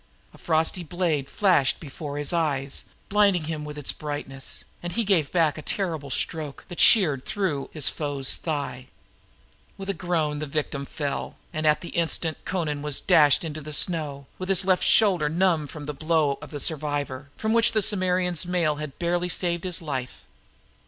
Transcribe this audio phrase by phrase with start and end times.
[0.33, 5.31] A frosty blade flashed before his eyes, blinding him with its brightness, and he gave
[5.31, 8.87] back a terrible stroke that sheared through his foe's thigh.
[9.77, 13.73] With a groan the victim fell, and at the instant Amra was dashed into the
[13.73, 18.43] snow, his left shoulder numb from the blow of the survivor, from which the warrior's
[18.43, 20.25] mail had barely saved his life.